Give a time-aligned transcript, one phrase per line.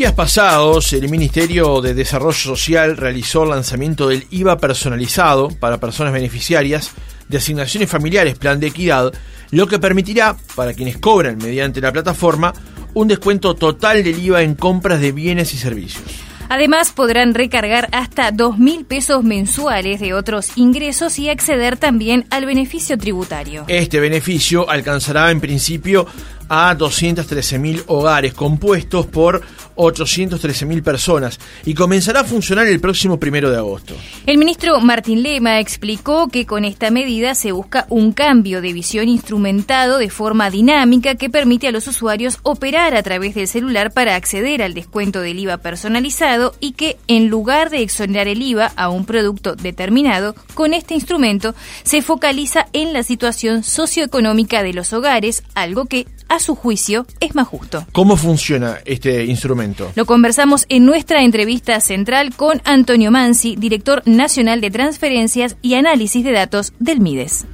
[0.00, 6.14] días pasados, el Ministerio de Desarrollo Social realizó el lanzamiento del IVA personalizado para personas
[6.14, 6.92] beneficiarias
[7.28, 9.12] de asignaciones familiares Plan de Equidad,
[9.50, 12.54] lo que permitirá, para quienes cobran mediante la plataforma,
[12.94, 16.02] un descuento total del IVA en compras de bienes y servicios.
[16.48, 22.46] Además, podrán recargar hasta dos mil pesos mensuales de otros ingresos y acceder también al
[22.46, 23.66] beneficio tributario.
[23.68, 26.06] Este beneficio alcanzará en principio
[26.50, 29.40] a 213.000 hogares compuestos por
[29.80, 33.94] 813.000 personas y comenzará a funcionar el próximo primero de agosto.
[34.26, 39.08] El ministro Martín Lema explicó que con esta medida se busca un cambio de visión
[39.08, 44.16] instrumentado de forma dinámica que permite a los usuarios operar a través del celular para
[44.16, 48.88] acceder al descuento del IVA personalizado y que en lugar de exonerar el IVA a
[48.88, 55.42] un producto determinado, con este instrumento se focaliza en la situación socioeconómica de los hogares,
[55.54, 57.84] algo que a su juicio, es más justo.
[57.92, 59.90] ¿Cómo funciona este instrumento?
[59.96, 66.24] Lo conversamos en nuestra entrevista central con Antonio Mansi, director nacional de transferencias y análisis
[66.24, 67.46] de datos del MIDES.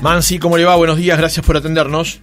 [0.00, 0.76] Mansi, ¿cómo le va?
[0.76, 2.20] Buenos días, gracias por atendernos.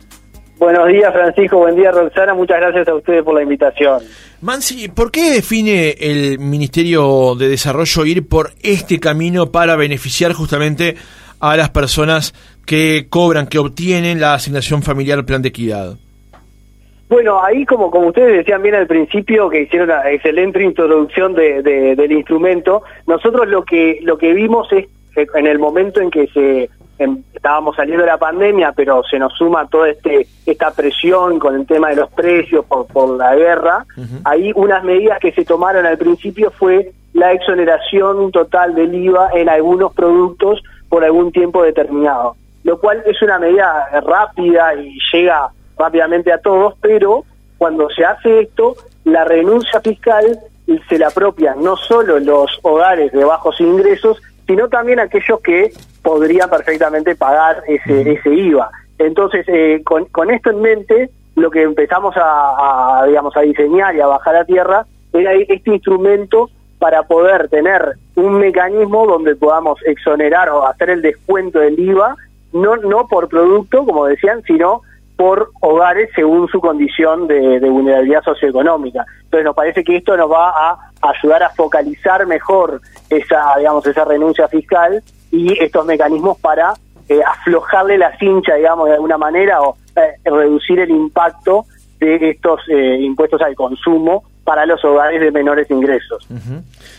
[0.57, 1.59] Buenos días, Francisco.
[1.59, 2.33] Buen día, Roxana.
[2.33, 4.03] Muchas gracias a ustedes por la invitación.
[4.41, 10.97] Mansi, ¿por qué define el Ministerio de Desarrollo ir por este camino para beneficiar justamente
[11.39, 12.33] a las personas
[12.69, 15.95] que cobran, que obtienen la asignación familiar Plan de Equidad?
[17.09, 21.63] Bueno, ahí como, como ustedes decían bien al principio, que hicieron una excelente introducción de,
[21.63, 26.27] del instrumento, nosotros lo que, lo que vimos es que en el momento en que
[26.27, 26.69] se
[27.33, 31.65] estábamos saliendo de la pandemia, pero se nos suma toda este, esta presión con el
[31.65, 33.83] tema de los precios por, por la guerra,
[34.25, 39.49] ahí unas medidas que se tomaron al principio fue la exoneración total del IVA en
[39.49, 42.35] algunos productos por algún tiempo determinado,
[42.69, 47.23] lo cual es una medida rápida y llega rápidamente a todos, pero
[47.57, 50.39] cuando se hace esto, la renuncia fiscal
[50.87, 55.71] se la apropian no solo los hogares de bajos ingresos, sino también aquellos que
[56.03, 58.69] podrían perfectamente pagar ese, ese IVA.
[58.99, 63.95] Entonces, eh, con, con, esto en mente, lo que empezamos a, a, digamos, a diseñar
[63.95, 69.79] y a bajar a tierra era este instrumento para poder tener un mecanismo donde podamos
[69.87, 72.15] exonerar o hacer el descuento del IVA,
[72.53, 74.81] no, no por producto, como decían, sino
[75.19, 79.05] por hogares según su condición de, vulnerabilidad socioeconómica.
[79.25, 84.05] Entonces nos parece que esto nos va a ayudar a focalizar mejor esa, digamos, esa
[84.05, 86.73] renuncia fiscal y estos mecanismos para
[87.09, 91.65] eh, aflojarle la cincha, digamos, de alguna manera o eh, reducir el impacto
[91.99, 96.25] de estos eh, impuestos al consumo para los hogares de menores ingresos.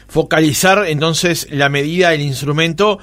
[0.08, 2.98] Focalizar entonces la medida, el instrumento,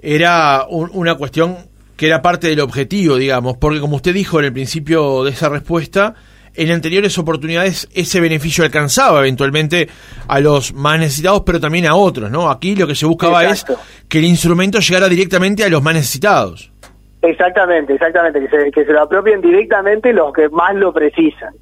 [0.00, 4.52] era una cuestión que era parte del objetivo, digamos, porque como usted dijo en el
[4.52, 6.14] principio de esa respuesta,
[6.54, 9.88] en anteriores oportunidades ese beneficio alcanzaba eventualmente
[10.28, 12.50] a los más necesitados, pero también a otros, ¿no?
[12.50, 13.64] Aquí lo que se buscaba es
[14.08, 16.70] que el instrumento llegara directamente a los más necesitados.
[17.22, 21.54] Exactamente, exactamente, que se, que se lo apropien directamente los que más lo precisan.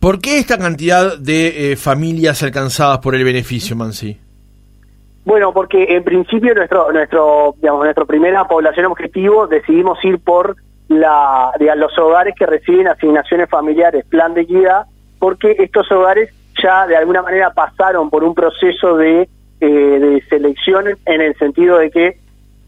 [0.00, 4.18] ¿Por qué esta cantidad de eh, familias alcanzadas por el beneficio, Mansi?
[5.26, 10.54] Bueno, porque en principio nuestro nuestro digamos nuestro primera población objetivo decidimos ir por
[10.86, 14.86] la los hogares que reciben asignaciones familiares, plan de equidad,
[15.18, 16.32] porque estos hogares
[16.62, 19.28] ya de alguna manera pasaron por un proceso de,
[19.60, 22.18] eh, de selección en el sentido de que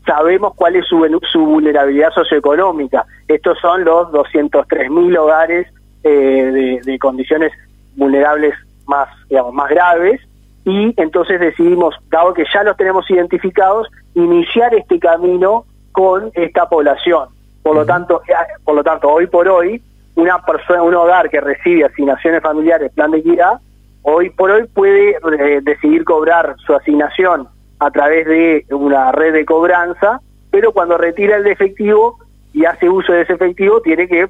[0.05, 3.07] sabemos cuál es su, su vulnerabilidad socioeconómica.
[3.29, 5.69] Estos son los 203.000 hogares
[6.03, 7.53] eh, de, condiciones
[7.95, 8.55] vulnerables
[8.85, 10.21] más, digamos, más graves
[10.69, 17.29] y entonces decidimos, dado que ya los tenemos identificados, iniciar este camino con esta población.
[17.63, 18.35] Por lo tanto, eh,
[18.65, 19.83] por lo tanto, hoy por hoy,
[20.15, 23.61] una persona, un hogar que recibe asignaciones familiares, plan de equidad,
[24.03, 29.47] hoy por hoy puede eh, decidir cobrar su asignación a través de una red de
[29.47, 30.21] cobranza,
[30.51, 32.19] pero cuando retira el efectivo
[32.53, 34.29] y hace uso de ese efectivo, tiene que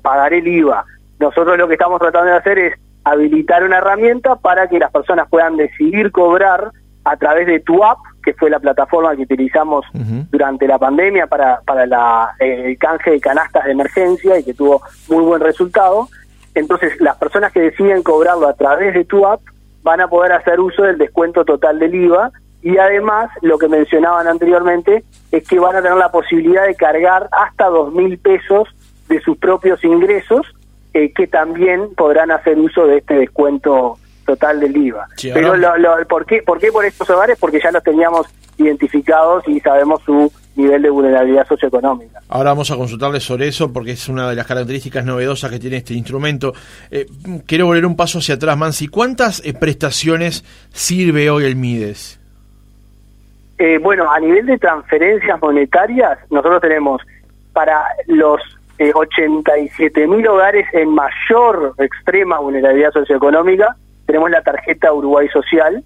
[0.00, 0.84] pagar el IVA.
[1.18, 5.28] Nosotros lo que estamos tratando de hacer es habilitar una herramienta para que las personas
[5.28, 6.70] puedan decidir cobrar
[7.04, 9.84] a través de tu app, que fue la plataforma que utilizamos
[10.30, 14.54] durante la pandemia para, para la, eh, el canje de canastas de emergencia y que
[14.54, 16.08] tuvo muy buen resultado.
[16.54, 19.40] Entonces, las personas que deciden cobrarlo a través de tu app
[19.82, 22.30] van a poder hacer uso del descuento total del IVA
[22.62, 27.28] y además, lo que mencionaban anteriormente, es que van a tener la posibilidad de cargar
[27.30, 28.66] hasta dos mil pesos
[29.08, 30.46] de sus propios ingresos
[30.94, 35.08] eh, que también podrán hacer uso de este descuento total del IVA.
[35.22, 35.72] Pero lo,
[36.08, 37.36] ¿por, qué, ¿por qué por estos hogares?
[37.38, 38.26] Porque ya los teníamos
[38.56, 42.20] identificados y sabemos su nivel de vulnerabilidad socioeconómica.
[42.28, 45.78] Ahora vamos a consultarle sobre eso porque es una de las características novedosas que tiene
[45.78, 46.54] este instrumento.
[46.90, 47.06] Eh,
[47.46, 48.88] quiero volver un paso hacia atrás, Mansi.
[48.88, 52.20] ¿Cuántas eh, prestaciones sirve hoy el MIDES?
[53.58, 57.02] Eh, bueno, a nivel de transferencias monetarias, nosotros tenemos
[57.52, 58.40] para los
[58.78, 63.76] 87 mil hogares en mayor extrema vulnerabilidad socioeconómica,
[64.06, 65.82] tenemos la tarjeta Uruguay Social,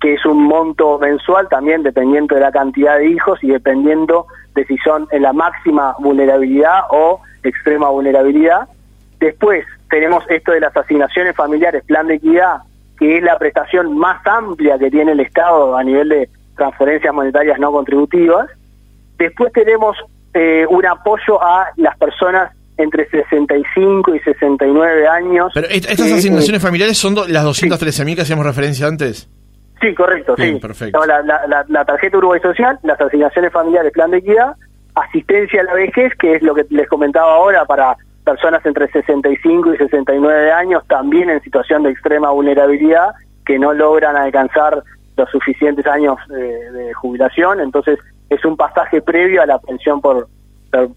[0.00, 4.64] que es un monto mensual también dependiendo de la cantidad de hijos y dependiendo de
[4.66, 8.68] si son en la máxima vulnerabilidad o extrema vulnerabilidad.
[9.18, 12.58] Después tenemos esto de las asignaciones familiares, plan de equidad,
[12.98, 17.58] que es la prestación más amplia que tiene el Estado a nivel de transferencias monetarias
[17.58, 18.48] no contributivas.
[19.18, 19.96] Después tenemos
[20.34, 25.52] eh, un apoyo a las personas entre 65 y 69 años.
[25.54, 29.30] Pero estas eh, asignaciones eh, familiares son las 213.000 que hacíamos referencia antes.
[29.80, 30.58] Sí, correcto, sí.
[30.60, 31.04] Perfecto.
[31.06, 34.54] La, la, la, tarjeta Uruguay Social, las asignaciones familiares, plan de equidad,
[34.94, 39.74] asistencia a la vejez, que es lo que les comentaba ahora para personas entre 65
[39.74, 43.14] y 69 años, también en situación de extrema vulnerabilidad,
[43.44, 44.82] que no logran alcanzar
[45.16, 47.98] los suficientes años de, jubilación, entonces
[48.34, 50.28] es un pasaje previo a la pensión por,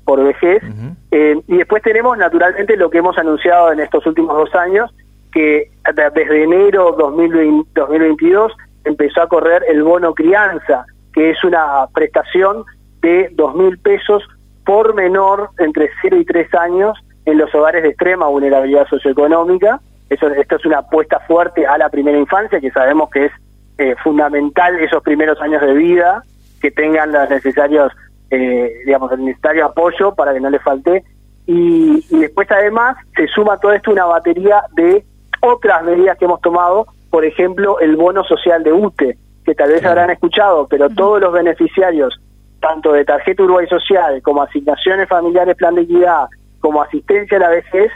[0.05, 0.63] por, vejez.
[1.11, 4.93] Eh, y después tenemos naturalmente lo que hemos anunciado en estos últimos dos años,
[5.31, 8.53] que desde enero 2020, 2022
[8.85, 12.63] empezó a correr el bono crianza, que es una prestación
[13.01, 14.23] de dos mil pesos
[14.65, 19.79] por menor entre 0 y 3 años en los hogares de extrema vulnerabilidad socioeconómica.
[20.09, 23.31] Eso, esto es una apuesta fuerte a la primera infancia, que sabemos que es
[23.77, 26.23] eh, fundamental esos primeros años de vida,
[26.61, 27.91] que tengan los necesarios,
[28.29, 31.03] eh, digamos, el necesario apoyo para que no les falte.
[31.45, 35.05] Y, y después, además, se suma todo esto una batería de
[35.41, 39.83] otras medidas que hemos tomado por ejemplo, el bono social de UTE, que tal vez
[39.85, 42.19] habrán escuchado, pero todos los beneficiarios,
[42.59, 46.27] tanto de tarjeta Uruguay Social, como asignaciones familiares, plan de equidad,
[46.59, 47.91] como asistencia a la vejez,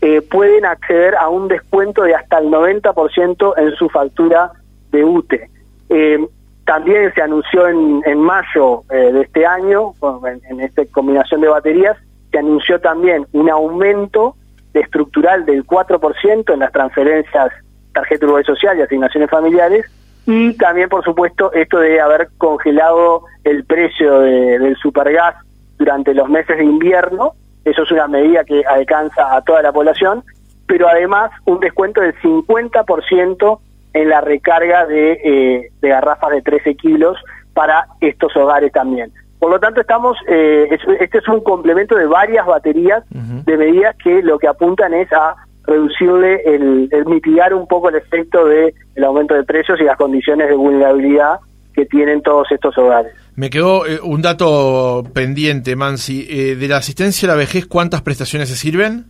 [0.00, 4.52] eh, pueden acceder a un descuento de hasta el 90% en su factura
[4.90, 5.50] de UTE.
[5.88, 6.26] Eh,
[6.64, 9.94] también se anunció en, en mayo eh, de este año,
[10.26, 11.96] en, en esta combinación de baterías,
[12.30, 14.36] se anunció también un aumento
[14.72, 17.52] estructural del 4% en las transferencias
[17.92, 19.84] tarjeta Uruguay Social y asignaciones familiares,
[20.26, 25.34] y también, por supuesto, esto de haber congelado el precio del supergas
[25.78, 27.32] durante los meses de invierno,
[27.64, 30.22] eso es una medida que alcanza a toda la población,
[30.66, 33.58] pero además un descuento del 50%
[33.92, 37.18] en la recarga de, eh, de garrafas de 13 kilos
[37.54, 39.12] para estos hogares también.
[39.38, 40.68] Por lo tanto, estamos, eh,
[41.00, 45.34] este es un complemento de varias baterías de medidas que lo que apuntan es a
[45.64, 50.48] reducirle el, mitigar un poco el efecto del el aumento de precios y las condiciones
[50.48, 51.40] de vulnerabilidad
[51.74, 53.12] que tienen todos estos hogares.
[53.34, 56.26] Me quedó eh, un dato pendiente, Mansi.
[56.28, 59.06] Eh, de la asistencia a la vejez, ¿cuántas prestaciones se sirven?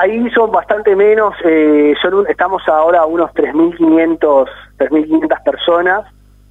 [0.00, 4.46] Ahí son bastante menos, eh, son estamos ahora a unos 3.500
[4.78, 6.04] 3.500 personas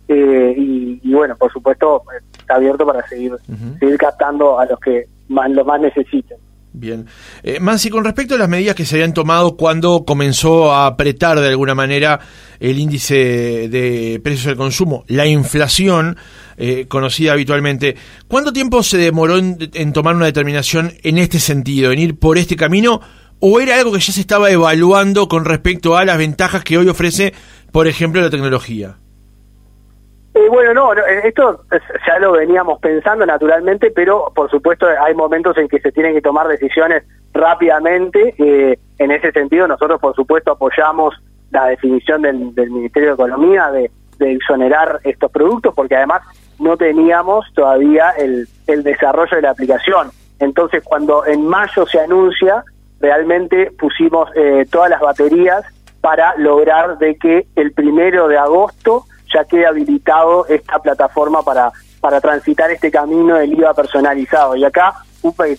[0.10, 2.04] y, bueno, por supuesto
[2.38, 3.34] está abierto para seguir
[3.80, 6.38] seguir captando a los que más lo más necesiten.
[6.80, 7.08] Bien.
[7.42, 11.40] Eh, Mansi, con respecto a las medidas que se habían tomado cuando comenzó a apretar
[11.40, 12.20] de alguna manera
[12.60, 16.18] el índice de precios del consumo, la inflación
[16.58, 17.96] eh, conocida habitualmente,
[18.28, 22.38] ¿cuánto tiempo se demoró en, en, tomar una determinación en este sentido, en ir por
[22.38, 23.02] este camino?
[23.40, 26.90] ¿O era algo que ya se estaba evaluando con respecto a las ventajas que hoy
[26.90, 27.34] ofrece,
[27.72, 28.96] por ejemplo, la tecnología?
[30.34, 31.64] Eh, bueno, no, eh, esto
[32.08, 36.22] ya lo veníamos pensando naturalmente, pero por supuesto hay momentos en que se tienen que
[36.22, 37.04] tomar decisiones
[37.34, 38.34] rápidamente.
[38.40, 41.14] Eh, en ese sentido, nosotros por supuesto apoyamos
[41.52, 46.24] la definición del, Ministerio de Economía de, exonerar estos productos, porque además
[46.58, 48.48] no teníamos todavía el
[48.84, 50.10] desarrollo de la aplicación.
[50.40, 52.64] Entonces, cuando en mayo se anuncia,
[53.00, 54.30] realmente pusimos
[54.70, 55.64] todas las baterías
[56.02, 62.22] para lograr de que el primero de agosto ya quede habilitado esta plataforma para, para
[62.22, 64.56] transitar este camino del IVA personalizado.
[64.56, 64.94] Y acá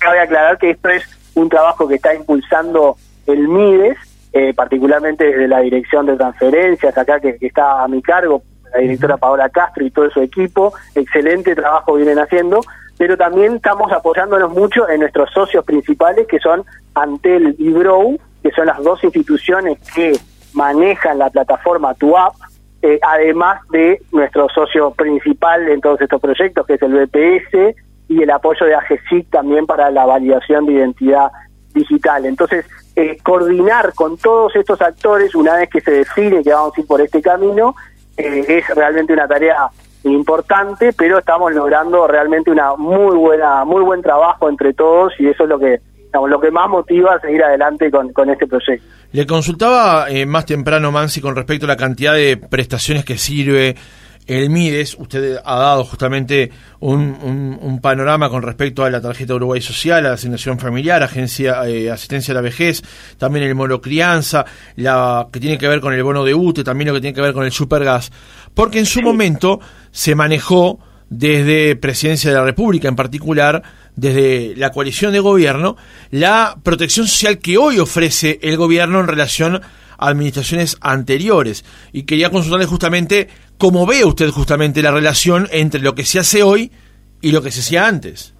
[0.00, 1.04] cabe aclarar que esto es
[1.34, 3.98] un trabajo que está impulsando el MIDES,
[4.32, 8.42] eh, particularmente desde la Dirección de Transferencias, acá que, está a mi cargo,
[8.72, 12.60] la directora Paola Castro y todo su equipo, excelente trabajo vienen haciendo,
[12.98, 16.64] pero también estamos apoyándonos mucho en nuestros socios principales, que son
[16.94, 20.18] Antel y Brow, que son las dos instituciones que
[20.52, 22.34] manejan la plataforma TuApp,
[22.82, 27.76] eh, además de nuestro socio principal en todos estos proyectos, que es el BPS,
[28.08, 31.30] y el apoyo de AGESIC también para la validación de identidad
[31.74, 32.26] digital.
[32.26, 32.64] Entonces,
[32.96, 36.86] eh, coordinar con todos estos actores, una vez que se define que vamos a ir
[36.86, 37.76] por este camino,
[38.16, 39.68] eh, es realmente una tarea
[40.04, 45.44] importante, pero estamos logrando realmente una muy buena, muy buen trabajo entre todos y eso
[45.44, 45.80] es lo que
[46.12, 48.84] lo que más motiva a seguir adelante con, con este proyecto.
[49.12, 53.76] Le consultaba eh, más temprano, Mansi, con respecto a la cantidad de prestaciones que sirve
[54.28, 54.96] el MIDES.
[55.00, 60.14] Usted ha dado justamente un, panorama con respecto a la tarjeta Uruguay Social, a la
[60.14, 62.82] asignación familiar, agencia eh, asistencia a la vejez,
[63.16, 64.44] también el monocrianza,
[64.76, 67.22] la que tiene que ver con el bono de UTE, también lo que tiene que
[67.22, 68.12] ver con el supergas.
[68.54, 70.78] Porque en su momento se manejó
[71.10, 73.62] desde Presidencia de la República en particular,
[73.96, 75.76] desde la coalición de gobierno,
[76.10, 81.64] la protección social que hoy ofrece el gobierno en relación a administraciones anteriores.
[81.92, 86.42] Y quería consultarle justamente cómo ve usted justamente la relación entre lo que se hace
[86.42, 86.72] hoy
[87.20, 88.34] y lo que se hacía antes.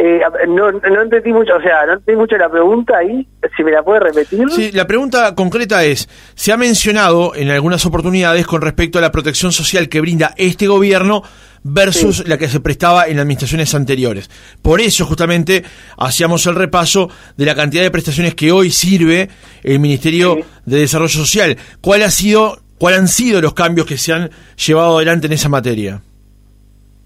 [0.00, 3.26] Eh, no, no entendí mucho, o sea, no entendí mucho la pregunta ahí,
[3.56, 4.48] si me la puede repetir.
[4.50, 9.10] Sí, la pregunta concreta es, se ha mencionado en algunas oportunidades con respecto a la
[9.10, 11.24] protección social que brinda este gobierno
[11.64, 14.30] versus la que se prestaba en administraciones anteriores.
[14.62, 15.64] Por eso justamente
[15.96, 19.28] hacíamos el repaso de la cantidad de prestaciones que hoy sirve
[19.64, 21.56] el Ministerio de Desarrollo Social.
[21.80, 25.48] ¿Cuál ha sido, cuál han sido los cambios que se han llevado adelante en esa
[25.48, 26.00] materia?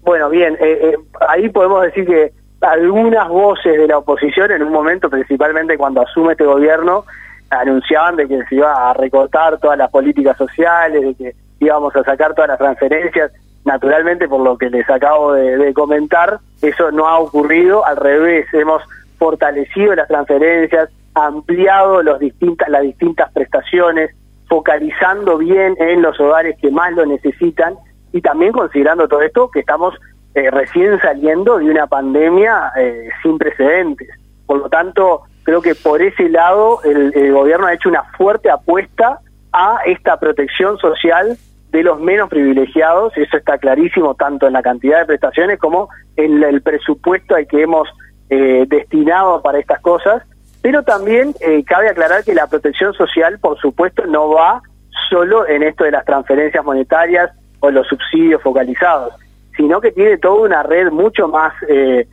[0.01, 0.97] Bueno, bien, eh, eh,
[1.29, 6.33] ahí podemos decir que algunas voces de la oposición en un momento, principalmente cuando asume
[6.33, 7.05] este gobierno,
[7.49, 12.03] anunciaban de que se iba a recortar todas las políticas sociales, de que íbamos a
[12.03, 13.31] sacar todas las transferencias.
[13.65, 17.85] Naturalmente, por lo que les acabo de, comentar, eso no ha ocurrido.
[17.85, 18.83] Al revés, hemos
[19.17, 24.13] fortalecido las transferencias, ampliado los distintas, las distintas prestaciones,
[24.53, 27.73] focalizando bien en los hogares que más lo necesitan
[28.11, 29.95] y también considerando todo esto que estamos
[30.35, 34.07] eh, recién saliendo de una pandemia eh, sin precedentes.
[34.45, 39.17] Por lo tanto, creo que por ese lado el, gobierno ha hecho una fuerte apuesta
[39.51, 41.35] a esta protección social
[41.71, 46.43] de los menos privilegiados, eso está clarísimo tanto en la cantidad de prestaciones como en
[46.43, 47.89] el presupuesto al que hemos
[48.29, 50.21] eh, destinado para estas cosas,
[50.63, 51.35] pero también
[51.67, 54.61] cabe aclarar que la protección social, por supuesto, no va
[55.09, 57.29] solo en esto de las transferencias monetarias
[57.59, 59.13] o los subsidios focalizados
[59.55, 62.07] sino que tiene toda una red mucho más eh,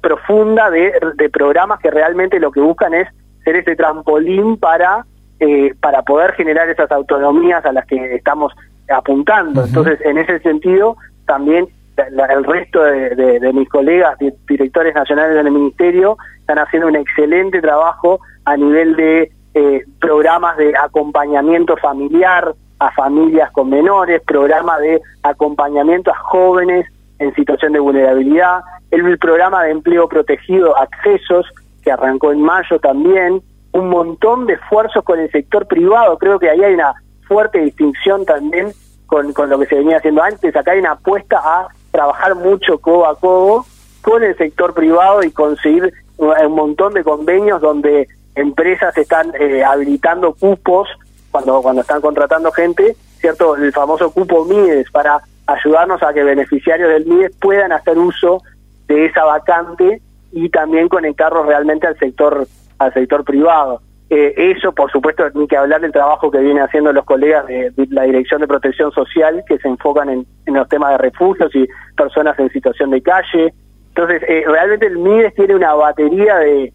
[0.00, 0.92] profunda de,
[1.32, 3.08] programas que realmente lo que buscan es
[3.44, 5.04] ser ese trampolín para,
[5.40, 8.52] eh, para poder generar esas autonomías a las que estamos
[8.88, 9.64] apuntando.
[9.64, 10.96] Entonces, en ese sentido,
[11.26, 14.18] también el resto de, mis colegas,
[14.48, 20.74] directores nacionales del Ministerio, están haciendo un excelente trabajo a nivel de eh, programas de
[20.76, 26.86] acompañamiento familiar, a familias con menores, programa de acompañamiento a jóvenes
[27.18, 28.60] en situación de vulnerabilidad,
[28.90, 31.46] el programa de empleo protegido Accesos,
[31.82, 33.40] que arrancó en mayo también,
[33.72, 36.92] un montón de esfuerzos con el sector privado, creo que ahí hay una
[37.26, 38.70] fuerte distinción también
[39.06, 42.78] con, con lo que se venía haciendo antes, acá hay una apuesta a trabajar mucho
[42.78, 43.64] codo a codo
[44.02, 50.34] con el sector privado y conseguir un montón de convenios donde empresas están eh, habilitando
[50.34, 50.88] cupos
[51.30, 53.56] cuando, cuando están contratando gente, ¿cierto?
[53.56, 58.42] El famoso cupo MIDES para ayudarnos a que beneficiarios del MIDES puedan hacer uso
[58.86, 60.00] de esa vacante
[60.32, 62.46] y también conectarlos realmente al sector
[62.78, 63.80] al sector privado.
[64.10, 67.72] Eh, eso, por supuesto, ni que hablar del trabajo que vienen haciendo los colegas de,
[67.90, 71.66] la Dirección de Protección Social, que se enfocan en, los temas de refugios y
[71.96, 73.54] personas en situación de calle.
[73.96, 76.72] Entonces, eh, realmente el MIDES tiene una batería de,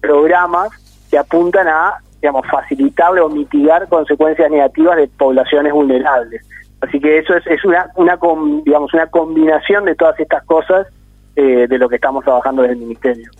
[0.00, 0.70] programas
[1.10, 6.42] que apuntan a digamos, facilitar o mitigar consecuencias negativas de poblaciones vulnerables.
[6.80, 8.18] Así que eso es, es una, una,
[8.64, 10.86] digamos, una combinación de todas estas cosas
[11.36, 13.30] eh, de lo que estamos trabajando desde el Ministerio.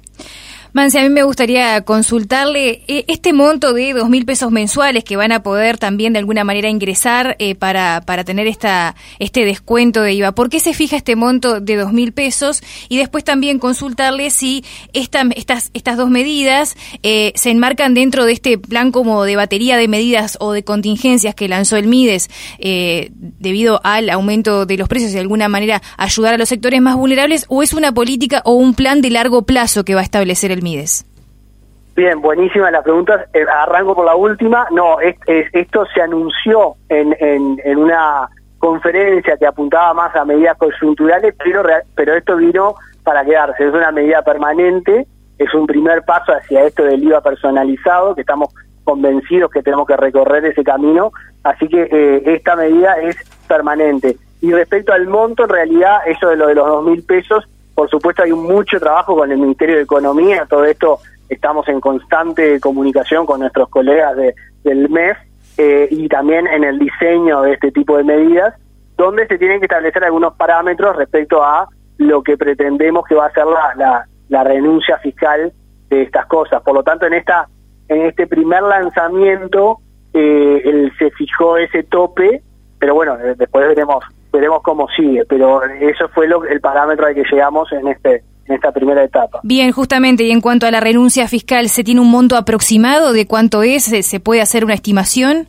[0.73, 5.17] Mansi, a mí me gustaría consultarle eh, este monto de dos mil pesos mensuales que
[5.17, 10.03] van a poder también de alguna manera ingresar eh, para, para tener esta, este descuento
[10.03, 10.33] de IVA.
[10.33, 12.63] ¿Por qué se fija este monto de dos mil pesos?
[12.89, 18.33] Y después también consultarle si esta, estas, estas dos medidas eh, se enmarcan dentro de
[18.33, 22.29] este plan como de batería de medidas o de contingencias que lanzó el MIDES
[23.39, 26.95] debido al aumento de los precios y de alguna manera ayudar a los sectores más
[26.95, 30.53] vulnerables o es una política o un plan de largo plazo que va a establecer
[30.53, 31.05] el Mides?
[31.95, 33.27] Bien, buenísima la pregunta.
[33.35, 34.67] Eh, arranco por la última.
[34.71, 41.63] No, esto se anunció en, en, una conferencia que apuntaba más a medidas coyunturales, pero,
[41.95, 43.67] pero esto vino para quedarse.
[43.67, 45.07] Es una medida permanente,
[45.39, 49.97] es un primer paso hacia esto del IVA personalizado, que estamos convencidos que tenemos que
[49.97, 51.13] recorrer ese camino.
[51.43, 53.17] Así que eh, esta medida es
[53.49, 54.17] permanente.
[54.41, 57.45] Y respecto al monto, en realidad, eso de lo de los dos mil pesos
[57.81, 60.99] por supuesto hay mucho trabajo con el Ministerio de Economía, todo esto
[61.31, 65.17] estamos en constante comunicación con nuestros colegas de, del MEF
[65.57, 68.55] eh, y también en el diseño de este tipo de medidas,
[68.99, 73.33] donde se tienen que establecer algunos parámetros respecto a lo que pretendemos que va a
[73.33, 75.51] ser la, renuncia fiscal
[75.89, 76.61] de estas cosas.
[76.63, 77.49] Por lo tanto, en esta
[77.89, 79.79] en este primer lanzamiento
[80.13, 82.43] eh, se fijó ese tope,
[82.79, 87.25] pero bueno, después veremos veremos cómo sigue, pero eso fue lo, el parámetro al que
[87.31, 89.41] llegamos en este en esta primera etapa.
[89.45, 93.27] Bien, justamente, y en cuanto a la renuncia fiscal, ¿se tiene un monto aproximado de
[93.27, 93.85] cuánto es?
[93.85, 95.47] ¿Se puede hacer una estimación?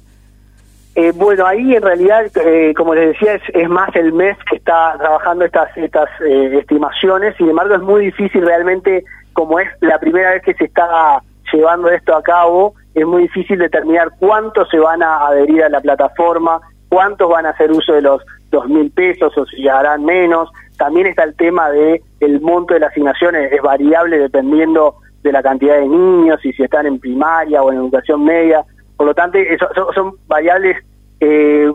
[0.93, 4.57] Eh, bueno, ahí en realidad, eh, como les decía, es, es, más el mes que
[4.57, 9.97] está trabajando estas, estas eh, estimaciones, sin embargo es muy difícil realmente, como es la
[9.99, 11.21] primera vez que se está
[11.53, 15.79] llevando esto a cabo, es muy difícil determinar cuántos se van a adherir a la
[15.79, 16.59] plataforma,
[16.89, 20.49] cuántos van a hacer uso de los dos mil pesos o si harán menos.
[20.77, 25.41] También está el tema de el monto de las asignaciones, es variable dependiendo de la
[25.41, 28.63] cantidad de niños y si están en primaria o en educación media.
[28.97, 30.77] Por lo tanto, eso, son, variables
[31.19, 31.71] eh,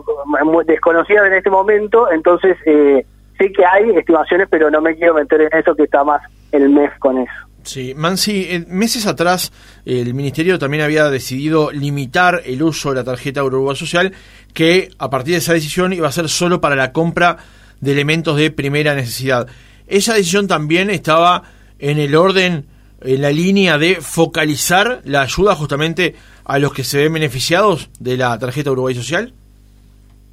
[0.65, 3.05] desconocidas en este momento, entonces eh,
[3.37, 6.69] sé que hay estimaciones, pero no me quiero meter en eso que está más el
[6.69, 7.47] mes con eso.
[7.67, 9.51] Sí, Mansi, meses atrás
[9.83, 14.13] el Ministerio también había decidido limitar el uso de la tarjeta Uruguay Social,
[14.57, 17.37] que a partir de esa decisión iba a ser solo para la compra
[17.79, 19.47] de elementos de primera necesidad.
[19.85, 21.43] Esa decisión también estaba
[21.77, 22.65] en el orden,
[23.01, 28.17] en la línea de focalizar la ayuda justamente a los que se ven beneficiados de
[28.17, 29.31] la tarjeta Uruguay Social?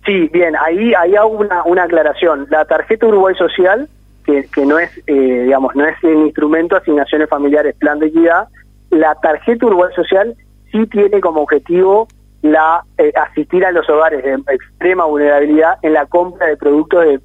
[0.07, 2.47] Sí, bien, ahí, ahí hago una, una aclaración.
[2.49, 3.91] La tarjeta Uruguay Social,
[4.25, 8.49] que, no es, eh, digamos, no es un instrumento asignaciones familiares, plan de equidad,
[8.89, 10.35] la tarjeta Uruguay Social
[10.73, 12.09] sí tiene como objetivo
[12.45, 17.21] la eh, asistir a los hogares de extrema vulnerabilidad en la compra de productos de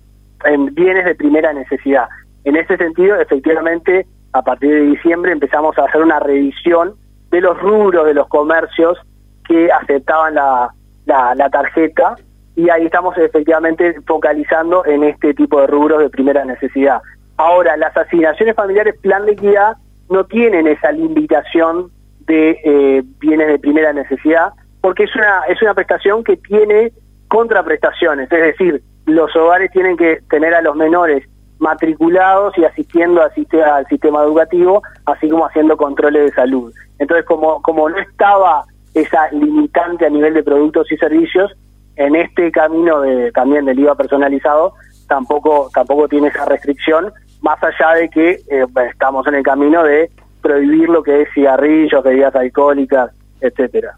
[0.45, 2.07] en bienes de primera necesidad.
[2.45, 6.95] En ese sentido, efectivamente, a partir de diciembre empezamos a hacer una revisión
[7.31, 8.97] de los rubros de los comercios
[9.45, 10.73] que aceptaban la,
[11.05, 12.15] la, tarjeta
[12.55, 17.01] y ahí estamos efectivamente focalizando en este tipo de rubros de primera necesidad.
[17.35, 19.75] Ahora, las asignaciones familiares plan de equidad
[20.09, 21.91] no tienen esa limitación
[22.22, 26.92] de eh, bienes de primera necesidad porque es una, es una prestación que tiene
[27.27, 31.27] contraprestaciones, es decir, los hogares tienen que tener a los menores
[31.59, 36.74] matriculados y asistiendo sistema, al sistema educativo, así como haciendo controles de salud.
[37.00, 38.63] Entonces, como, como no estaba
[38.94, 41.51] esa limitante a nivel de productos y servicios,
[41.96, 44.74] en este camino de, también del IVA personalizado,
[45.07, 47.11] tampoco, tampoco tiene esa restricción,
[47.42, 50.09] más allá de que eh, estamos en el camino de
[50.42, 53.11] prohibir lo que es cigarrillos, bebidas alcohólicas,
[53.42, 53.98] etcétera.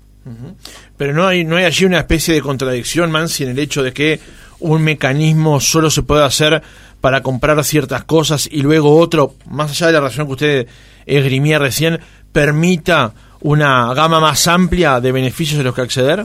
[1.01, 3.91] Pero no hay, no hay allí una especie de contradicción, Mansi, en el hecho de
[3.91, 4.19] que
[4.59, 6.61] un mecanismo solo se puede hacer
[7.01, 10.67] para comprar ciertas cosas y luego otro, más allá de la razón que usted
[11.07, 11.99] esgrimía recién,
[12.31, 16.19] permita una gama más amplia de beneficios a los que acceder?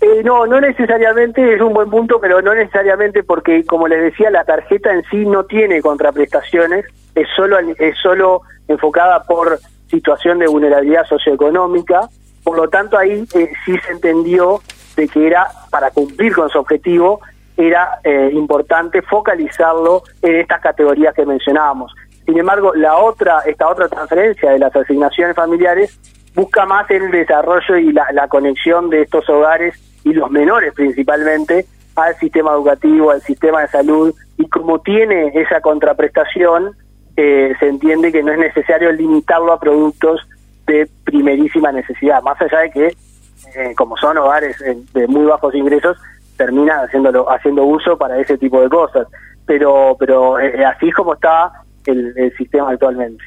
[0.00, 4.30] Eh, no, no necesariamente, es un buen punto, pero no necesariamente porque, como les decía,
[4.30, 9.58] la tarjeta en sí no tiene contraprestaciones, es solo, es solo enfocada por
[9.90, 12.08] situación de vulnerabilidad socioeconómica,
[12.50, 14.60] por lo tanto ahí eh, sí se entendió
[14.96, 17.20] de que era, para cumplir con su objetivo,
[17.56, 21.94] era eh, importante focalizarlo en estas categorías que mencionábamos.
[22.26, 25.96] Sin embargo, la otra, esta otra transferencia de las asignaciones familiares
[26.34, 32.16] busca más el desarrollo y la, conexión de estos hogares y los menores principalmente al
[32.16, 36.74] sistema educativo, al sistema de salud, y como tiene esa contraprestación,
[37.16, 40.26] eh, se entiende que no es necesario limitarlo a productos
[40.70, 44.56] de primerísima necesidad, más allá de que, eh, como son hogares
[44.92, 45.96] de muy bajos ingresos,
[46.36, 49.06] termina haciéndolo, haciendo uso para ese tipo de cosas.
[49.46, 51.52] Pero, pero eh, así es como está
[51.86, 53.22] el, sistema actualmente.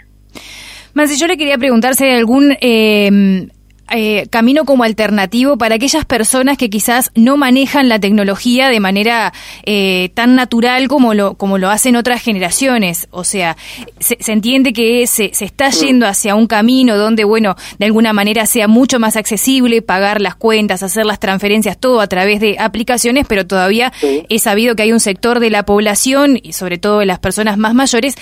[0.93, 3.47] Más, yo le quería preguntar si hay algún eh,
[3.91, 9.34] eh, camino como alternativo para aquellas personas que quizás no manejan la tecnología de manera
[9.65, 13.08] eh, tan natural como lo, como lo hacen otras generaciones.
[13.12, 13.58] O sea,
[14.00, 18.46] se, entiende que se, se, está yendo hacia un camino donde, bueno, de alguna manera
[18.46, 23.26] sea mucho más accesible pagar las cuentas, hacer las transferencias, todo a través de aplicaciones,
[23.28, 27.06] pero todavía he sabido que hay un sector de la población, y sobre todo de
[27.06, 28.15] las personas más mayores,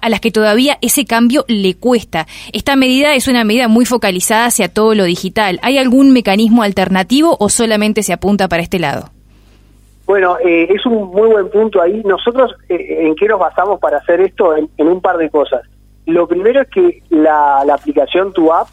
[0.00, 2.26] a las que todavía ese cambio le cuesta.
[2.52, 5.58] Esta medida es una medida muy focalizada hacia todo lo digital.
[5.62, 9.10] ¿Hay algún mecanismo alternativo o solamente se apunta para este lado?
[10.06, 12.02] Bueno, eh, es un muy buen punto ahí.
[12.04, 14.54] Nosotros, eh, ¿en qué nos basamos para hacer esto?
[14.56, 15.62] En, un par de cosas.
[16.06, 18.68] Lo primero es que la, aplicación Tu App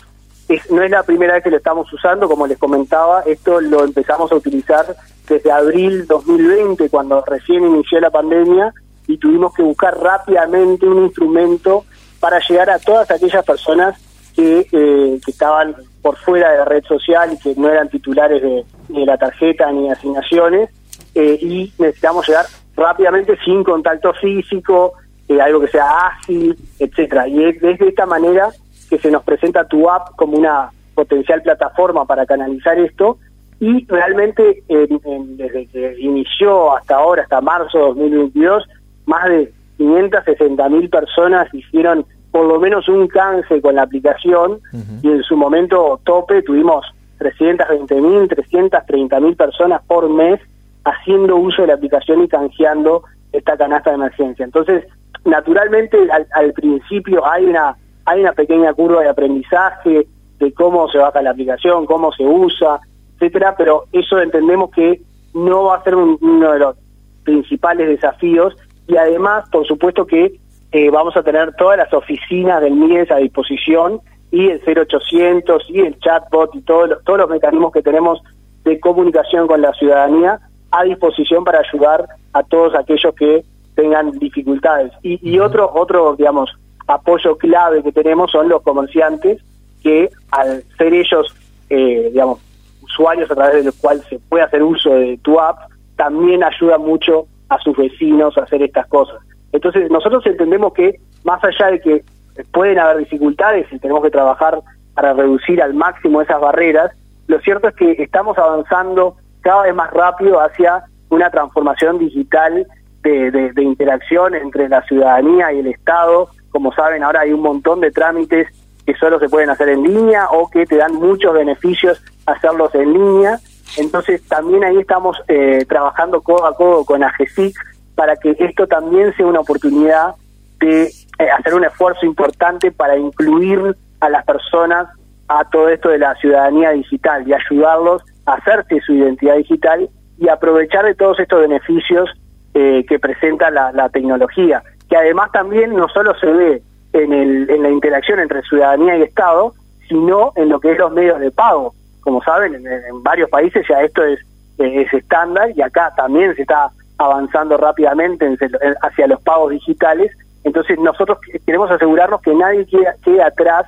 [0.49, 3.85] es, no es la primera vez que lo estamos usando, como les comentaba, esto lo
[3.85, 4.85] empezamos a utilizar
[5.27, 8.73] desde abril 2020, cuando recién inició la pandemia,
[9.07, 11.85] y tuvimos que buscar rápidamente un instrumento
[12.19, 13.97] para llegar a todas aquellas personas
[14.35, 18.41] que, eh, que estaban por fuera de la red social y que no eran titulares
[18.41, 18.65] de,
[19.05, 20.69] la tarjeta ni asignaciones
[21.15, 24.93] eh, y necesitamos llegar rápidamente sin contacto físico,
[25.27, 27.27] eh, algo que sea ágil, etcétera.
[27.27, 28.49] Y es de esta manera
[28.89, 33.17] que se nos presenta tu app como una potencial plataforma para canalizar esto
[33.59, 38.67] y realmente desde que inició hasta ahora, hasta marzo de 2022,
[39.05, 44.59] más de 560 mil personas hicieron por lo menos un canje con la aplicación
[45.01, 46.85] y en su momento tope tuvimos
[47.19, 50.39] 320 mil, 330 mil personas por mes
[50.85, 54.45] haciendo uso de la aplicación y canjeando esta canasta de emergencia.
[54.45, 54.85] Entonces,
[55.25, 55.97] naturalmente
[56.33, 60.07] al, principio hay una hay una pequeña curva de aprendizaje
[60.39, 62.79] de cómo se baja la aplicación, cómo se usa,
[63.15, 65.01] etcétera, pero eso entendemos que
[65.35, 66.75] no va a ser uno de los
[67.23, 68.55] principales desafíos
[68.87, 70.40] y además, por supuesto que
[70.71, 73.99] eh, vamos a tener todas las oficinas del MIES a disposición
[74.31, 78.21] y el 0800 y el chatbot y todos los, todos los mecanismos que tenemos
[78.63, 80.39] de comunicación con la ciudadanía
[80.71, 83.43] a disposición para ayudar a todos aquellos que
[83.75, 84.93] tengan dificultades.
[85.03, 86.51] Y, y otro, otro, digamos,
[86.87, 89.41] apoyo clave que tenemos son los comerciantes
[89.83, 91.35] que al ser ellos,
[91.69, 92.39] eh, digamos,
[92.81, 96.77] usuarios a través de los cuales se puede hacer uso de tu app, también ayuda
[96.77, 99.17] mucho a sus vecinos a hacer estas cosas.
[99.51, 102.03] Entonces, nosotros entendemos que más allá de que
[102.51, 104.59] pueden haber dificultades y tenemos que trabajar
[104.93, 106.91] para reducir al máximo esas barreras,
[107.27, 112.65] lo cierto es que estamos avanzando cada vez más rápido hacia una transformación digital
[113.03, 116.29] de, interacción entre la ciudadanía y el Estado.
[116.49, 118.47] Como saben, ahora hay un montón de trámites
[118.85, 122.93] que solo se pueden hacer en línea o que te dan muchos beneficios hacerlos en
[122.93, 123.39] línea.
[123.77, 127.55] Entonces también ahí estamos eh, trabajando codo a codo con AGESIC
[127.95, 130.15] para que esto también sea una oportunidad
[130.59, 134.87] de eh, hacer un esfuerzo importante para incluir a las personas
[135.27, 140.27] a todo esto de la ciudadanía digital y ayudarlos a hacerse su identidad digital y
[140.27, 142.09] aprovechar de todos estos beneficios
[142.53, 146.61] eh, que presenta la, tecnología, que además también no solo se ve
[146.93, 149.53] en, el, en la interacción entre ciudadanía y Estado,
[149.87, 151.73] sino en lo que es los medios de pago.
[152.01, 154.19] Como saben, en, varios países ya esto es,
[154.57, 156.69] es estándar y acá también se está
[157.01, 158.37] avanzando rápidamente
[158.81, 160.11] hacia los pagos digitales.
[160.43, 163.65] Entonces nosotros queremos asegurarnos que nadie quede, atrás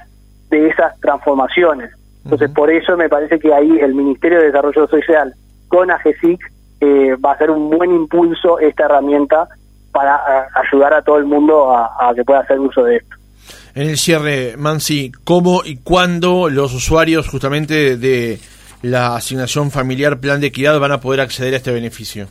[0.50, 1.92] de esas transformaciones.
[2.24, 5.34] Entonces por eso me parece que ahí el Ministerio de Desarrollo Social
[5.68, 6.40] con AGESIC
[6.80, 9.48] eh, va a ser un buen impulso esta herramienta
[9.92, 13.16] para ayudar a todo el mundo a, que pueda hacer uso de esto.
[13.76, 18.40] En el cierre, Mansi, ¿cómo y cuándo los usuarios justamente de
[18.82, 22.28] la asignación familiar Plan de Equidad van a poder acceder a este beneficio?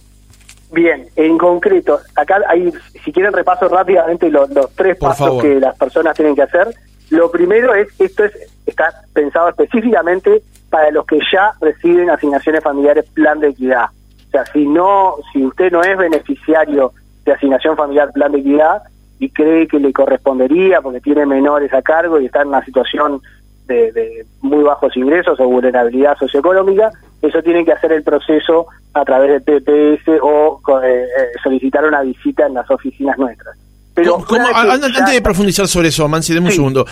[0.72, 2.72] Bien, en concreto, acá hay,
[3.04, 6.68] si quieren repaso rápidamente los, tres pasos que las personas tienen que hacer.
[7.10, 8.32] Lo primero es, esto es
[8.66, 13.86] está pensado específicamente para los que ya reciben asignaciones familiares plan de equidad.
[14.28, 16.92] O sea, si no, si usted no es beneficiario
[17.24, 18.82] de asignación familiar plan de equidad
[19.18, 23.20] y cree que le correspondería porque tiene menores a cargo y está en una situación
[23.66, 29.44] de, muy bajos ingresos o vulnerabilidad socioeconómica, eso tiene que hacer el proceso a través
[29.44, 31.06] de PPS o eh, eh,
[31.42, 33.56] solicitar una visita en las oficinas nuestras.
[33.94, 36.86] Pero antes de profundizar sobre eso, Mansi, deme un segundo.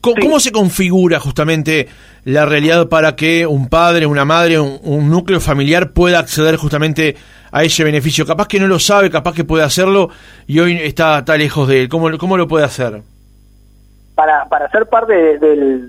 [0.00, 1.86] ¿Cómo, se configura justamente
[2.24, 7.16] la realidad para que un padre, una madre, un, núcleo familiar pueda acceder justamente
[7.52, 8.24] a ese beneficio?
[8.24, 10.08] Capaz que no lo sabe, capaz que puede hacerlo
[10.46, 11.88] y hoy está, está lejos de él.
[11.88, 13.02] ¿Cómo, cómo lo puede hacer?
[14.14, 15.88] Para, para ser parte de,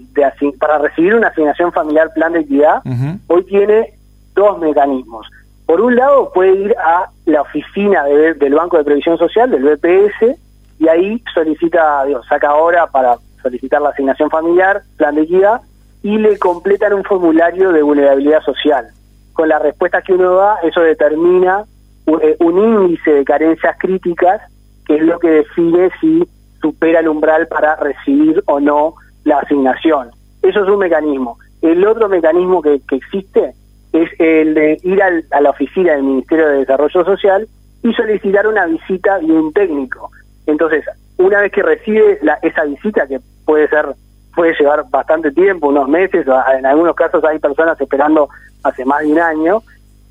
[0.59, 2.81] para recibir una asignación familiar plan de equidad,
[3.27, 3.93] hoy tiene
[4.33, 5.27] dos mecanismos.
[5.65, 10.37] Por un lado, puede ir a la oficina del Banco de Previsión Social, del BPS,
[10.79, 15.61] y ahí solicita, digo, saca hora para solicitar la asignación familiar, plan de equidad,
[16.03, 18.87] y le completan un formulario de vulnerabilidad social.
[19.33, 21.63] Con la respuesta que uno da, eso determina
[22.07, 24.41] eh, un índice de carencias críticas,
[24.85, 26.23] que es lo que define si
[26.61, 30.09] supera el umbral para recibir o no la asignación.
[30.41, 31.37] Eso es un mecanismo.
[31.61, 33.53] El otro mecanismo que, existe
[33.93, 37.47] es el de ir a la oficina del Ministerio de Desarrollo Social
[37.83, 40.11] y solicitar una visita de un técnico.
[40.45, 40.85] Entonces,
[41.17, 43.95] una vez que recibe esa visita, que puede ser
[44.35, 46.25] puede llevar bastante tiempo, unos meses,
[46.57, 48.29] en algunos casos hay personas esperando
[48.63, 49.61] hace más de un año,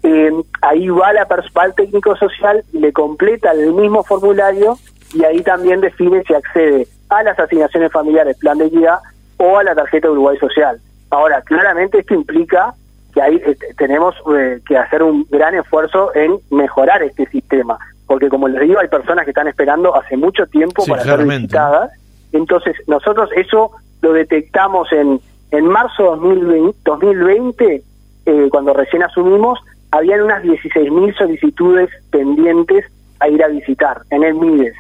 [0.03, 0.31] eh,
[0.63, 4.79] ahí va, la, va el técnico social y le completa el mismo formulario
[5.14, 9.01] y ahí también define si accede a las asignaciones familiares plan de guía
[9.37, 10.81] o a la tarjeta Uruguay Social.
[11.11, 12.75] Ahora, claramente esto implica
[13.12, 18.29] que ahí eh, tenemos eh, que hacer un gran esfuerzo en mejorar este sistema, porque
[18.29, 21.90] como les digo, hay personas que están esperando hace mucho tiempo para ser visitadas,
[22.33, 25.20] entonces nosotros eso lo detectamos en,
[25.51, 27.83] en marzo 2020, 2020
[28.27, 29.59] eh, cuando recién asumimos,
[29.90, 32.85] habían unas 16.000 solicitudes pendientes
[33.18, 34.75] a ir a visitar en el MIDES.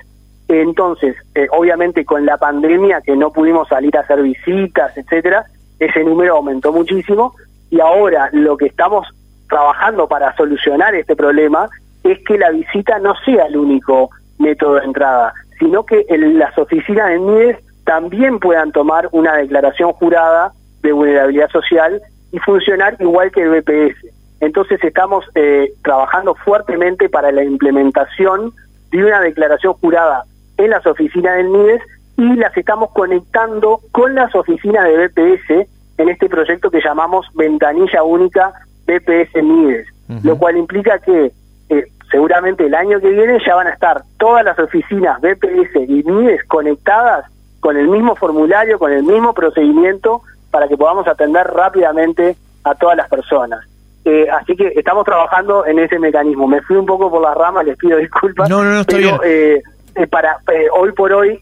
[0.50, 5.44] Entonces, eh, obviamente con la pandemia que no pudimos salir a hacer visitas, etcétera,
[5.78, 7.34] ese número aumentó muchísimo
[7.70, 9.06] y ahora lo que estamos
[9.48, 11.68] trabajando para solucionar este problema
[12.02, 17.10] es que la visita no sea el único método de entrada, sino que las oficinas
[17.10, 23.42] de MIDES también puedan tomar una declaración jurada de vulnerabilidad social y funcionar igual que
[23.42, 24.06] el BPS.
[24.40, 28.52] Entonces estamos eh, trabajando fuertemente para la implementación
[28.90, 30.24] de una declaración jurada
[30.60, 31.82] en las oficinas del MIDES
[32.16, 35.68] y las estamos conectando con las oficinas de BPS
[35.98, 38.52] en este proyecto que llamamos Ventanilla Única
[38.86, 39.86] BPS MIDES,
[40.22, 41.32] lo cual implica que
[41.70, 46.02] eh, seguramente el año que viene ya van a estar todas las oficinas BPS y
[46.02, 47.24] MIDES conectadas
[47.60, 52.96] con el mismo formulario, con el mismo procedimiento, para que podamos atender rápidamente a todas
[52.96, 53.60] las personas.
[54.04, 56.46] Eh, así que estamos trabajando en ese mecanismo.
[56.46, 58.48] Me fui un poco por las ramas, les pido disculpas.
[58.48, 59.62] No, no, no, pero, eh,
[59.94, 60.38] eh, para
[60.72, 61.40] hoy por hoy,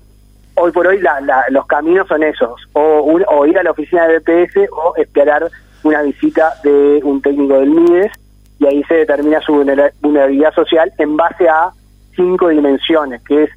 [0.54, 1.00] hoy por hoy
[1.50, 5.48] los caminos son esos: o, o ir a la oficina de BPS o esperar
[5.82, 8.12] una visita de un técnico del MIDES
[8.58, 11.70] y ahí se determina su vulnerabilidad social en base a
[12.16, 13.50] cinco dimensiones, que es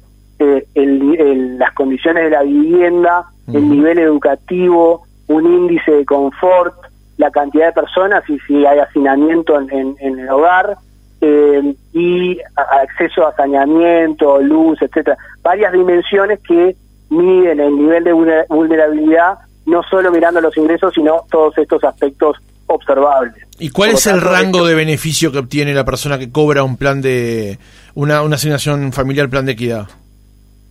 [0.74, 6.74] el, las condiciones de la vivienda, el nivel educativo, un índice de confort,
[7.16, 10.76] la cantidad de personas y si hay hacinamiento en, el hogar
[11.24, 16.74] eh, y acceso a saneamiento, luz, etcétera, varias dimensiones que
[17.10, 18.12] miden el nivel de
[18.48, 23.34] vulnerabilidad no solo mirando los ingresos sino todos estos aspectos observables.
[23.60, 27.00] ¿Y cuál es el rango de beneficio que obtiene la persona que cobra un plan
[27.00, 27.58] de
[27.94, 29.86] una, una asignación familiar, plan de equidad?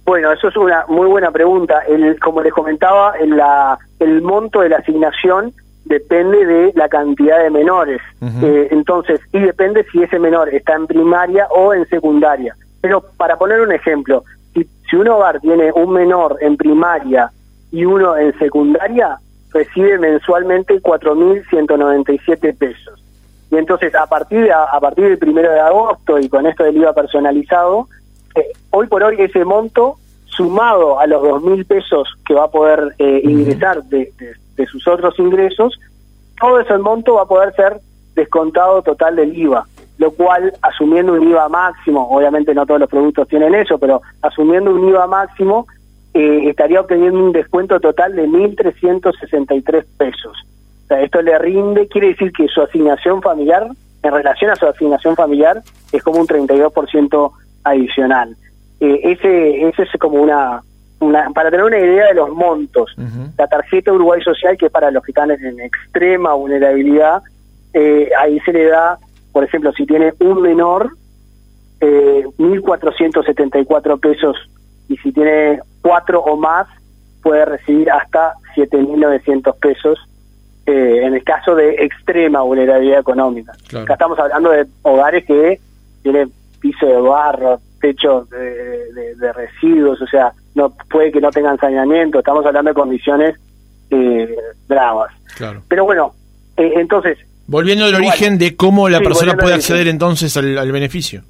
[0.03, 1.83] Bueno, eso es una muy buena pregunta.
[1.87, 5.53] El, como les comentaba, el, la, el monto de la asignación
[5.91, 8.01] depende de la cantidad de menores.
[8.21, 12.55] Eh, entonces, y depende si ese menor está en primaria o en secundaria.
[12.79, 14.23] Pero para poner un ejemplo,
[14.53, 17.31] si, si un hogar tiene un menor en primaria
[17.71, 19.17] y uno en secundaria,
[19.51, 23.03] recibe mensualmente 4.197 pesos.
[23.51, 26.77] Y entonces, a partir, de, a partir del primero de agosto y con esto del
[26.77, 27.87] IVA personalizado,
[28.35, 32.51] eh, hoy por hoy ese monto, sumado a los dos mil pesos que va a
[32.51, 34.13] poder eh, ingresar de,
[34.65, 35.79] sus otros ingresos,
[36.39, 37.79] todo ese monto va a poder ser
[38.15, 39.65] descontado total del IVA,
[39.97, 44.73] lo cual, asumiendo un IVA máximo, obviamente no todos los productos tienen eso, pero asumiendo
[44.73, 45.67] un IVA máximo,
[46.13, 50.37] eh, estaría obteniendo un descuento total de 1.363 pesos.
[50.85, 53.67] O sea, esto le rinde, quiere decir que su asignación familiar,
[54.03, 57.31] en relación a su asignación familiar, es como un 32%
[57.63, 58.35] adicional.
[58.79, 60.63] Eh, ese, ese es como una,
[61.01, 62.95] una, para tener una idea de los montos.
[63.37, 67.21] La tarjeta Uruguay Social, que es para los que están en extrema vulnerabilidad,
[67.73, 68.97] eh, ahí se le da,
[69.31, 70.91] por ejemplo, si tiene un menor,
[71.79, 74.37] eh, 1.474 pesos,
[74.87, 76.67] y si tiene cuatro o más,
[77.23, 79.99] puede recibir hasta 7.900 pesos
[80.65, 83.53] eh, en el caso de extrema vulnerabilidad económica.
[83.75, 85.59] Acá estamos hablando de hogares que
[86.03, 92.19] tienen piso de barro, techo de, residuos, o sea, no puede que no tengan saneamiento,
[92.19, 93.39] estamos hablando de condiciones
[93.89, 94.35] eh,
[94.67, 95.11] bravas.
[95.67, 96.13] Pero bueno,
[96.57, 97.17] eh, entonces...
[97.47, 101.23] Volviendo al origen de cómo la persona puede acceder entonces al, beneficio.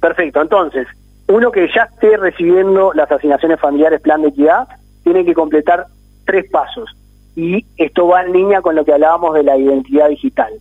[0.00, 0.86] Perfecto, entonces,
[1.28, 4.68] uno que ya esté recibiendo las asignaciones familiares plan de equidad,
[5.02, 5.86] tiene que completar
[6.24, 6.90] tres pasos.
[7.34, 10.52] Y esto va en línea con lo que hablábamos de la identidad digital.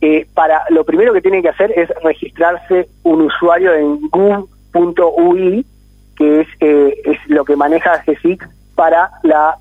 [0.00, 5.64] Eh, para lo primero que tienen que hacer es registrarse un usuario en gov.ui,
[6.18, 9.56] que es, eh, es lo que maneja GESIC para la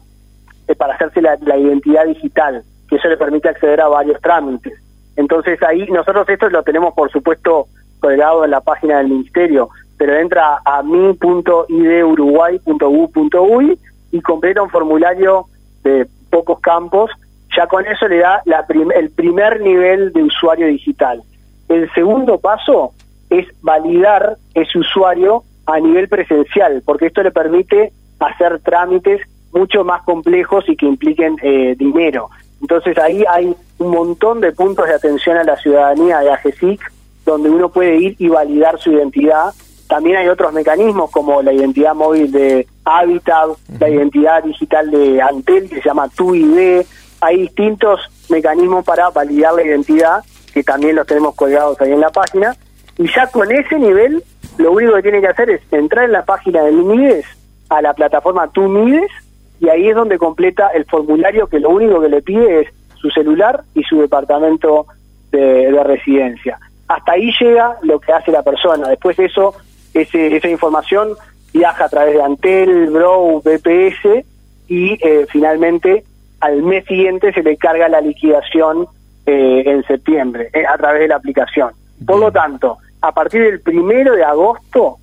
[0.67, 4.73] eh, para hacerse la, identidad digital, que eso le permite acceder a varios trámites.
[5.15, 7.67] Entonces ahí nosotros esto lo tenemos por supuesto
[7.99, 13.79] colgado en la página del ministerio, pero entra a mi.iduruguay.gu.uy
[14.11, 15.45] y completa un formulario
[15.83, 17.09] de pocos campos
[17.55, 18.65] ya con eso le da la
[18.95, 21.21] el primer nivel de usuario digital.
[21.69, 22.93] El segundo paso
[23.29, 30.01] es validar ese usuario a nivel presencial, porque esto le permite hacer trámites mucho más
[30.03, 32.29] complejos y que impliquen eh, dinero.
[32.61, 36.81] Entonces ahí hay un montón de puntos de atención a la ciudadanía de AGESIC,
[37.25, 39.53] donde uno puede ir y validar su identidad.
[39.87, 43.49] También hay otros mecanismos como la identidad móvil de Habitat,
[43.79, 46.81] la identidad digital de Antel, que se llama TUID,
[47.19, 47.99] hay distintos
[48.29, 52.55] mecanismos para validar la identidad, que también los tenemos colgados ahí en la página,
[52.97, 54.23] y ya con ese nivel,
[54.57, 57.25] lo único que tiene que hacer es entrar en la página del MIDES,
[57.69, 59.11] a la plataforma Tu Mides,
[59.59, 63.09] y ahí es donde completa el formulario que lo único que le pide es su
[63.09, 64.85] celular y su departamento
[65.31, 66.59] de, residencia.
[66.87, 68.89] Hasta ahí llega lo que hace la persona.
[68.89, 69.53] Después de eso,
[69.93, 71.09] ese, esa información
[71.53, 74.25] viaja a través de Antel, Bro, BPS
[74.67, 76.03] y eh, finalmente
[76.39, 78.87] al mes siguiente se le carga la liquidación
[79.25, 81.71] eh, en septiembre eh, a través de la aplicación.
[82.05, 84.97] Por lo tanto, a partir del primero de agosto,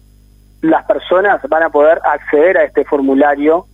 [0.61, 3.65] las personas van a poder acceder a este formulario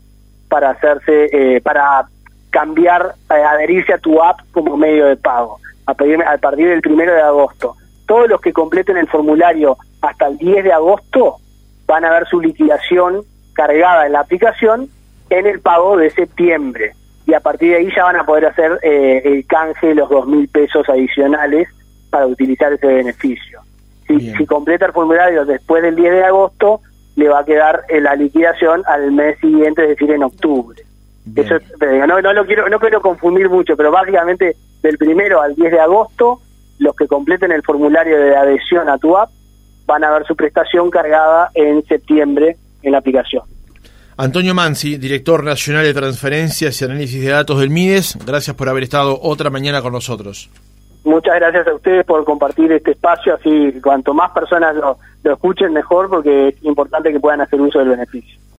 [0.49, 2.07] para hacerse, eh, para
[2.51, 5.59] cambiar, adherirse a tu app como medio de pago.
[5.87, 7.75] A, a partir del primero de agosto.
[8.07, 11.39] Todos los que completen el formulario hasta el 10 de agosto
[11.87, 14.89] van a ver su liquidación cargada en la aplicación
[15.29, 16.93] en el pago de septiembre
[17.27, 20.09] y a partir de ahí ya van a poder hacer eh, el canje de los
[20.09, 21.69] dos mil pesos adicionales
[22.11, 23.61] para utilizar ese beneficio.
[24.19, 26.81] Si, si, completa el formulario después del 10 de agosto,
[27.17, 30.83] le va a quedar eh, la liquidación al mes siguiente, es decir, en octubre.
[31.37, 31.57] Eso
[32.09, 35.81] no, no lo quiero no quiero confundir mucho, pero básicamente del primero al 10 de
[35.81, 36.41] agosto,
[36.79, 39.31] los que completen el formulario de adhesión a tu app
[39.87, 43.43] van a ver su prestación cargada en septiembre en la aplicación.
[44.17, 48.83] Antonio Mansi, director nacional de transferencias y análisis de datos del MIDES, gracias por haber
[48.83, 50.51] estado otra mañana con nosotros.
[51.05, 55.73] Muchas gracias a ustedes por compartir este espacio, así cuanto más personas lo, lo escuchen
[55.73, 58.41] mejor porque es importante que puedan hacer uso del beneficio.